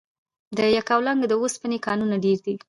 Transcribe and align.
د 0.57 0.59
یکاولنګ 0.77 1.21
د 1.27 1.33
اوسپنې 1.41 1.77
کانونه 1.85 2.15
ډیر 2.25 2.37
دي؟ 2.45 2.55